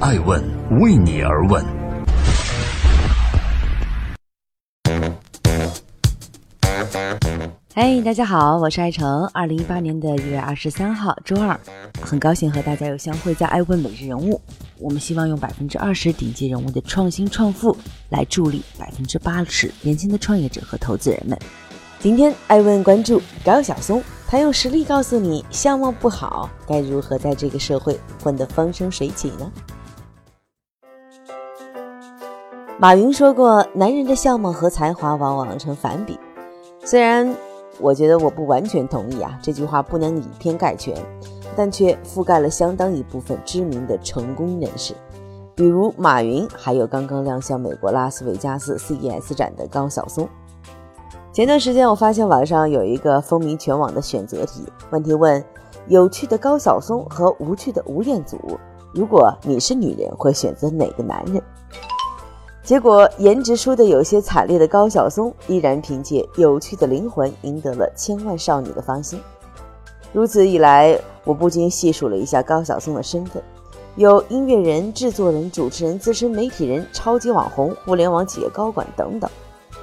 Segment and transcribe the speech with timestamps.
[0.00, 0.40] 爱问
[0.80, 1.64] 为你而问。
[7.74, 9.26] 嗨，大家好，我是爱成。
[9.34, 11.58] 二零一八年的一月二十三号，周二，
[12.00, 14.40] 很高兴和大家又相会在爱问每日人物。
[14.78, 17.76] 我们希望用百分之二十顶级人物的创新创富，
[18.08, 21.36] 来助力百分之八十年轻的创业者和投资人们。
[21.98, 29.50] 今天爱问关注高晓松，他用实力告诉你，相貌不好，该如何在这个社会混得风生水起呢？
[32.80, 36.16] 马云说过，男人的相貌和才华往往成反比。
[36.84, 37.34] 虽然
[37.80, 40.94] 我觉得我不完全同意啊，这句话不能以偏概全，
[41.56, 44.94] 但却覆盖了相当一部分知名的成功人士，
[45.56, 50.28] 比如马云，还有刚刚亮相美国拉斯维加斯 CES 展的高晓松。
[51.32, 55.44] 前段时间我发现网上有一个风靡全网的选择题，问题问：
[55.88, 58.38] 有趣的高晓松和无趣的吴彦祖，
[58.94, 61.42] 如果你是女人，会选择哪个男人？
[62.68, 69.18] 结果，颜值输得有些惨烈的高晓松，依然凭借有趣的灵魂赢得了千万少女的芳心。
[70.12, 70.94] 如此一来，
[71.24, 73.42] 我不禁细数了一下高晓松的身份：
[73.96, 79.30] 有音乐人、制作人、主持人、资深媒体人、超级网红、互联网企业高管等等。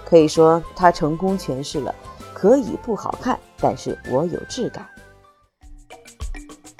[0.07, 1.91] 可以说，他成功诠释了
[2.35, 4.85] “可以不好看，但是我有质感”。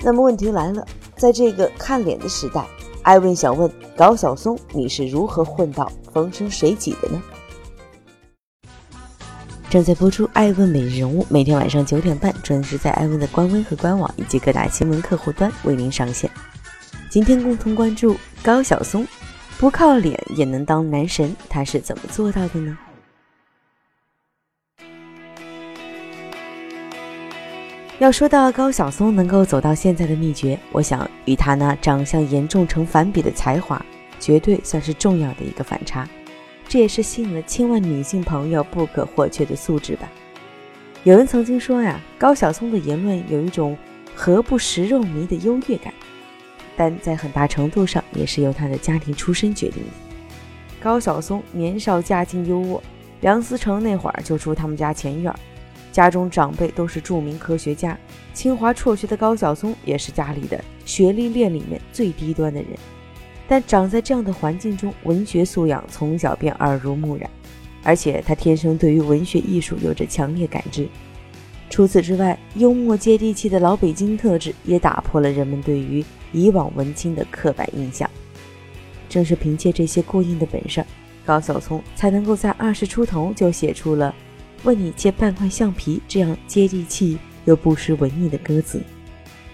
[0.05, 0.85] 那么问题来了，
[1.17, 2.63] 在这个看脸的时代。
[3.05, 7.21] 艾问想问高晓松，你是如何混到风生水起的呢？
[9.69, 16.27] 正在播出《艾问每日人物》，每天晚上九点半准时在艾问的官微和官网以及各大新闻客户端为您上线。
[17.07, 19.05] 今天共同关注高晓松，
[19.59, 22.75] 不靠脸也能当男神，他是怎么做到的呢？
[27.97, 33.83] 要说到高晓松能够走到现在的秘诀，我想与他那长相严重成反比的才华，
[34.19, 36.05] 绝对算是重要的一个反差。
[36.67, 40.11] 这也是吸引了千万女性朋友不可或缺的素质吧。
[41.05, 43.77] 有人曾经说呀，高晓松的言论有一种
[44.13, 45.93] “何不食肉糜”的优越感，
[46.75, 49.89] 但在很大程度上也是由他的家庭出身决定的。
[50.81, 52.81] 高晓松年少家境优渥，
[53.21, 55.33] 梁思成那会儿就住他们家前院。
[55.95, 57.97] 家中长辈都是著名科学家，
[58.33, 62.71] 清华辍学的高晓松也是家里的学历链里面最低端的人。
[63.47, 67.29] 但长在这样的环境中，文学素养从小便耳濡目染，
[67.81, 70.85] 而且他天生对于文学艺术有着强烈感知。
[71.69, 78.09] 除此之外，幽默接地气的老北京特质也打破了人们对于以往文青的刻板印象。
[79.07, 80.83] 正是凭借这些过硬的本事，
[81.25, 84.13] 高晓松才能够在二十出头就写出了。
[84.65, 88.81] 问你借半块橡皮，这样接地气又不失文艺的歌词，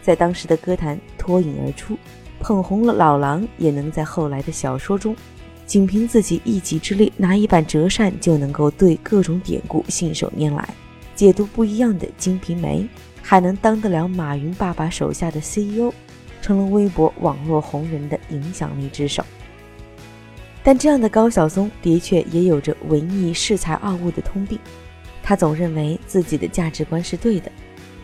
[0.01, 1.97] 在当时的歌坛脱颖而出，
[2.39, 5.13] 捧红了老狼，也能在后来的小说中，
[5.65, 10.73] 仅凭自己一己之力拿一把折扇就能够对各种典故信手拈来，
[11.13, 12.79] 解读不一样的《金瓶梅》，
[13.21, 15.91] 还能当得了马云爸爸手下的 CEO，
[16.41, 19.25] 成了微博网络红人的影响力之首。
[20.63, 24.57] 但这样的高晓松的确也有着文艺恃才傲物的通病。
[25.23, 27.51] 他总认为自己的价值观是对的，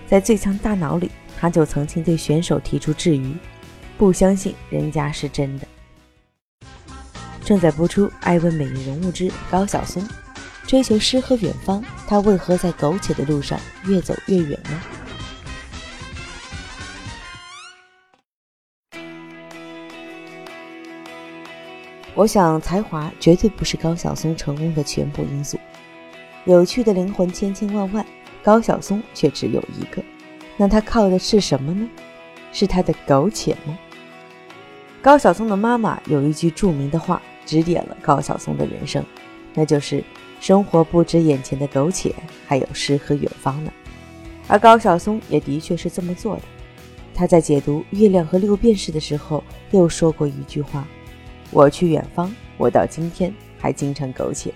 [0.07, 3.35] 在最强大脑里，他就曾经对选手提出质疑，
[3.97, 5.67] 不相信人家是真的。
[7.43, 10.03] 正在播出《爱问每日人物之高晓松》，
[10.67, 14.81] 追求诗和远方，他为何在苟且的路上越走越远呢？
[22.13, 25.57] 我想，才华绝对不是高晓松成功的全部因素。
[26.47, 28.05] 有趣的灵魂千千万万，
[28.41, 30.01] 高晓松却只有一个。
[30.55, 31.85] 那他靠的是什么呢？
[32.53, 33.77] 是他的苟且吗？
[35.01, 39.03] 高晓松的妈妈有一句著名的话，指点了高晓松的人生，
[39.53, 40.01] 那就是
[40.39, 42.15] “生活不止眼前的苟且，
[42.47, 43.71] 还有诗和远方呢。”
[44.47, 46.43] 而高晓松也的确是这么做的。
[47.13, 50.87] 他在解读《月亮和六便士》的时候，又说过一句话
[51.51, 54.53] ：“我去远方，我到今天还经常苟且。”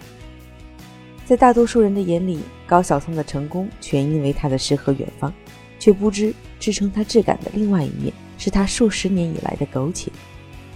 [1.31, 5.33] 在大多数人的眼里，高晓松的成功全因为他的诗和远方，
[5.79, 10.11] 却不知支撑他质感的另外一面是他数十年以来的苟且。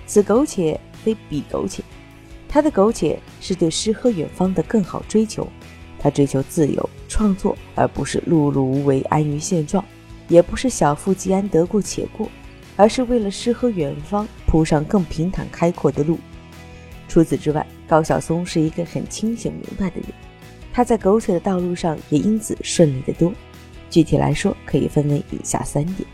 [0.08, 1.84] 此苟且非彼苟且，
[2.48, 5.46] 他的苟且是对诗和远方的更好追求。
[6.00, 9.84] 他追求自由创作，而不是碌碌无为安于现状，
[10.30, 12.30] 也不是小富即安得过且过，
[12.78, 16.18] 而是为了诗和远方铺上更平坦开阔的路。
[17.10, 20.06] 除此之外，高晓松是一个很清醒明白的人。
[20.76, 23.32] 他在苟且的道路上也因此顺利得多。
[23.90, 26.06] 具体来说，可以分为以下三点：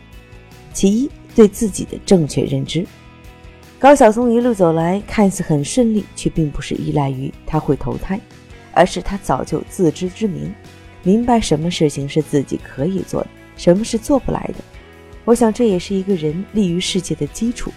[0.71, 2.85] 其一，对自己的正确认知。
[3.79, 8.21] 高晓松一路走来，看似很顺利，却并不是依赖于他会投胎，
[8.71, 10.53] 而是他早就自知之明，
[11.01, 13.27] 明白什么事情是自己可以做的，
[13.57, 14.63] 什么是做不来的。
[15.25, 17.71] 我想这也是一个人立于世界的基础。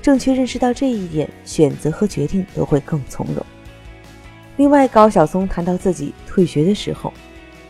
[0.00, 3.44] 正确认识到这一点，选择和决定都会更从容。
[4.56, 7.12] 另外，高晓松谈到自己退学的时候，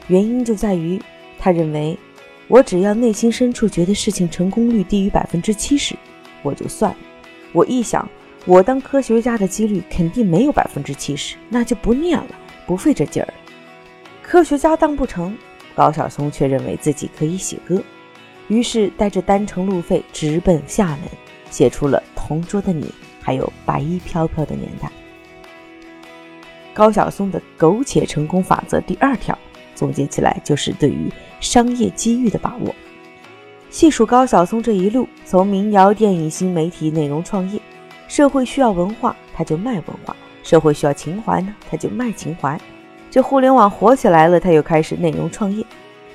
[0.08, 1.00] 原因就在于
[1.38, 1.96] 他认为，
[2.48, 5.94] 我只要内心深处觉得事情成功率低于百分之七十，
[6.42, 6.96] 我就算了。
[7.52, 8.08] 我一想，
[8.46, 12.26] 我当科学家的几率肯定没有百分之七十，那就不念了，
[12.66, 13.32] 不费这劲儿。
[14.22, 15.36] 科学家当不成，
[15.76, 17.80] 高晓松却认为自己可以写歌，
[18.48, 21.00] 于是带着单程路费直奔厦门，
[21.48, 22.86] 写出了《同桌的你》，
[23.20, 24.88] 还有《白衣飘飘的年代》。
[26.74, 29.36] 高晓松的苟且成功法则第二条，
[29.74, 31.10] 总结起来就是对于
[31.40, 32.74] 商业机遇的把握。
[33.70, 37.60] 细数高晓松这一路，从民谣、电影、新媒体、内容创业，
[38.08, 42.60] 社会需要文化，他就卖文化；社会需要情怀呢，他就卖情怀。
[43.10, 45.64] 这互联网火起来了，他又开始内容创业，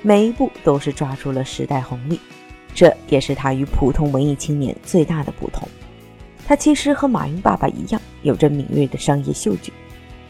[0.02, 2.20] 每一步都是抓住了时代红利。
[2.74, 5.68] 这也是他与普通文艺青年最大的不同。
[6.46, 9.72] 他其实和马云爸爸一样，有着敏锐的商业嗅觉。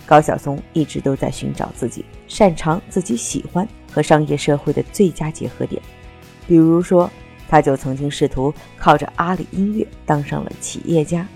[0.08, 5.82] 高晓松一直都在寻找自己擅长、自己喜欢和商业社会的最佳结合点。
[6.46, 7.10] 比如说，
[7.46, 11.28] 他就曾经试图靠着阿里音乐当上了企业家，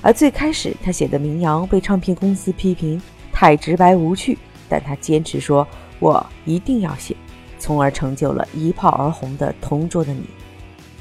[0.00, 3.02] 而最开始他写的民谣被唱片公司批评
[3.32, 4.38] 太直白无趣，
[4.68, 5.66] 但他坚持说
[5.98, 7.16] ：“我一定要写”，
[7.58, 10.20] 从而成就了一炮而红的《同桌的你》。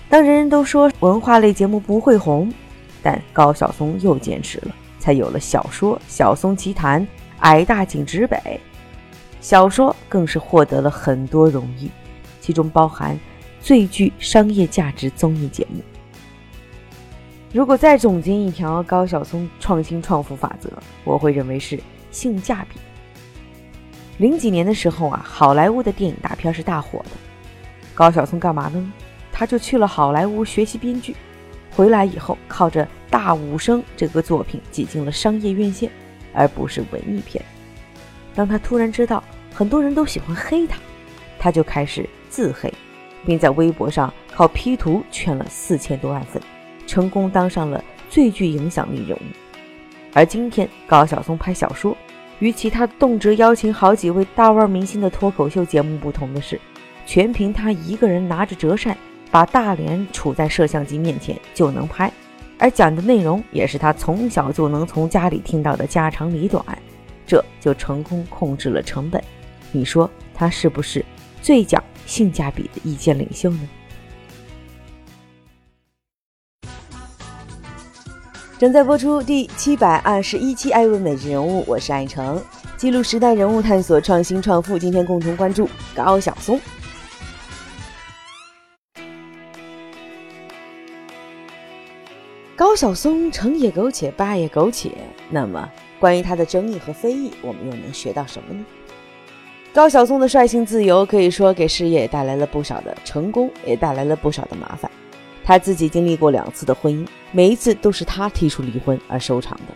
[0.09, 2.51] 当人人都说文化类节目不会红，
[3.03, 4.75] 但高晓松又坚持了，
[5.09, 7.01] 才有了小说《小松奇谈》
[7.39, 8.37] 《矮大紧直北》，
[9.41, 11.89] 小说更是获得了很多荣誉。
[12.39, 13.19] 其中包含
[13.59, 15.81] 最具商业价值综艺节目。
[17.51, 20.69] 如果再总结一条高晓松创新创富法则，
[21.03, 21.79] 我会认为是
[22.11, 22.79] 性价比。
[24.19, 27.09] 零几年的时候啊，好莱坞的电影大片是大火的，
[27.95, 28.93] 高晓松干嘛呢？
[29.31, 31.15] 他就去了好莱坞学习编剧，
[31.75, 35.89] 回来以后靠着《大武生》这个作品挤进了商业院线，
[36.33, 37.43] 而不是文艺片。
[38.35, 39.23] 当他突然知道
[39.53, 40.77] 很多人都喜欢黑他，
[41.37, 42.07] 他就开始。
[42.31, 42.71] 自黑，
[43.25, 46.39] 并在微博上靠 P 图圈了四千多万粉，
[46.85, 49.21] 成功当上了最具影响力人物。
[50.13, 51.97] 而今天高晓松拍小说，
[52.37, 56.61] 与其他动辄邀请好几位大腕明星的脱口秀节目不同的是，
[57.07, 58.95] 全凭他一个人拿着折扇，
[59.31, 62.13] 把大脸杵在摄像机面前就能拍，
[62.59, 66.63] 而讲的内容也是他从小就能从家里听到的家长里短，
[67.25, 69.23] 这就成功控制了成本。
[69.71, 71.03] 你说他是不是
[71.41, 71.83] 最讲？
[72.05, 73.69] 性价比的意见领袖呢？
[78.57, 82.43] 正在播出第七百二十一期《艾问每日人物》，我是艾诚，
[82.75, 84.77] 记录时代人物，探索创新创富。
[84.77, 86.59] 今天共同关注高晓松。
[92.59, 94.91] 高晓松成也苟且，败也苟且。
[95.29, 98.65] 那么，关于他的争议和非议，我们又能学到什么呢？
[99.73, 104.91] 高晓松的率性自由，可以说给事业带来了不少的成功，也带来了不少的麻烦。
[105.41, 109.73] 他自己经历过两次的婚姻，每一次都是他提出离婚而收场的。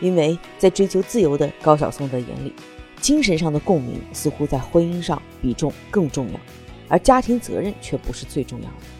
[0.00, 2.52] 因为在追求自由的高晓松的眼里，
[3.00, 6.40] 精神上的共鸣似乎在婚姻上比重更重要，
[6.88, 8.95] 而家庭责任却不是最重要的。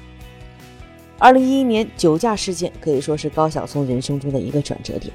[1.19, 5.13] 二零一一年酒驾事件可以说是高晓松人生中的一个转折点。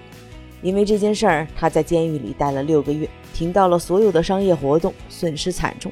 [0.64, 5.92] 因为这件事儿，他在监狱里待了六个月，停到了所有的商业活动，损失惨重。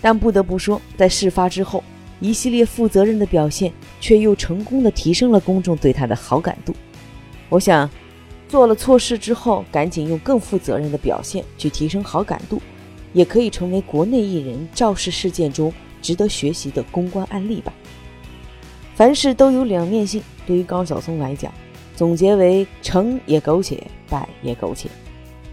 [0.00, 1.82] 但不得不说，在事发之后，
[2.20, 6.72] 一系列负责任的表现，却又成功的提升了公众对他的好感度。
[7.48, 7.88] 我想，
[8.48, 12.60] 做了错事之后，赶紧用更负责任的表现去提升好感度，
[13.12, 17.72] 也可以成为国内艺人肇事事件中值得学习的公关案例吧。
[18.98, 21.52] 凡事都有两面性，对于高晓松来讲。
[21.94, 24.88] 总结为成也苟且，败也苟且。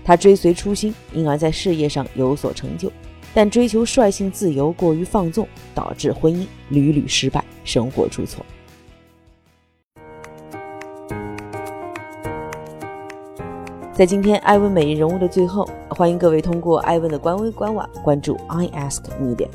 [0.03, 2.91] 他追随初心，因而在事业上有所成就，
[3.35, 8.43] 但追求率性自由过于放纵，导致婚姻屡屡失败，生活出错。
[13.93, 19.49] 在今天艾问每日人物的最后，欢迎各位通过艾问的官微官网关注 I Ask Media。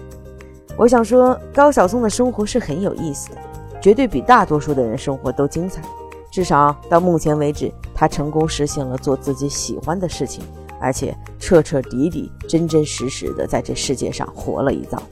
[0.78, 3.36] 我想说，高晓松的生活是很有意思的，
[3.80, 5.82] 绝对比大多数的人生活都精彩。
[6.30, 10.44] 至少到目前为止，他成功实现了做自己喜欢的事情，
[10.80, 15.02] 而且彻彻底底、真真实实的在这世界上活了一遭。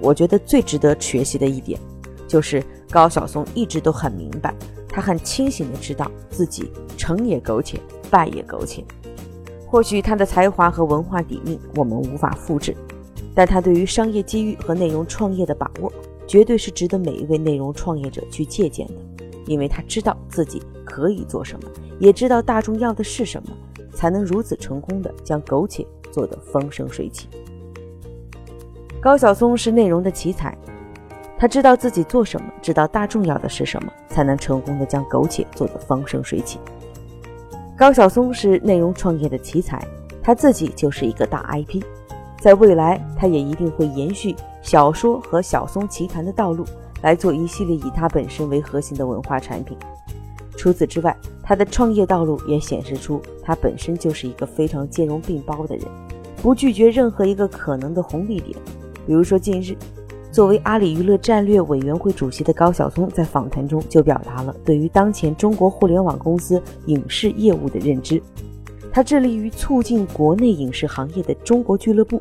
[0.00, 1.80] 我觉得最值得学习的一点，
[2.28, 4.54] 就是高晓松一直都很明白，
[4.88, 8.84] 他很清醒的知道自己成也苟且，败也苟且。
[9.66, 12.76] 或许他的才华和文化底蕴我们无法复制，
[13.34, 15.92] 但他对于商业机遇和内容创业的把握，
[16.26, 18.94] 绝对是值得每一位内容创业者去借鉴的。
[19.46, 23.50] 因为他知道自己可以做什么，也知道大众要的是什么，
[23.92, 27.26] 才能如此成功的将苟且做得风生水起。
[29.00, 30.56] 高晓松是内容的奇才，
[31.36, 36.60] 他知道自己做什么，知道大众要的是什么，才能成功的将苟且做得风生水起。
[37.76, 39.84] 高晓松是内容创业的奇才，
[40.22, 41.82] 他自己就是一个大 IP，
[42.42, 46.64] 在未来他也一定会延续小说和小松奇谈的道路，
[47.00, 49.78] 来做一系列以他本身为核心的文化产品。
[50.56, 55.86] 除此之外，他的创业道路也显示出他本身就是一个非常兼容并包的人，
[56.42, 58.58] 不拒绝任何一个可能的红利点。
[59.06, 59.76] 比如说，近日，
[60.32, 68.20] 作为阿里娱乐战略委员会主席的高晓松在访谈中就表达了对于当前中国互联网公司影视业务的认知。
[68.92, 72.20] 他致力于促进国内影视行业的中国俱乐部。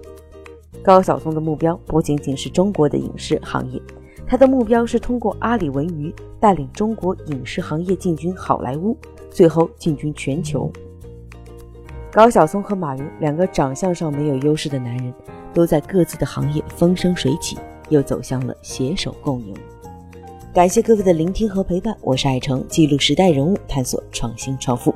[0.81, 3.81] 高晓松的目标不仅仅是中国的影视行业，
[4.25, 8.97] 他的目标是通过阿里文娱带领中国影视行业进军好莱坞，
[9.29, 10.71] 最后进军全球。
[12.11, 15.13] 高晓松和马云两个长相上没有优势的男人。
[15.53, 17.57] 都在各自的行业风生水起，
[17.89, 19.53] 又走向了携手共赢。
[20.53, 24.95] 感谢各位的聆听和陪伴，我是爱成，记录时代人物，探索创新创富。